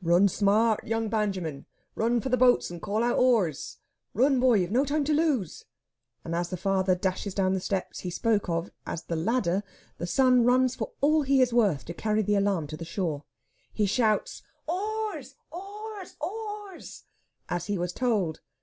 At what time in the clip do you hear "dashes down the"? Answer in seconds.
6.94-7.60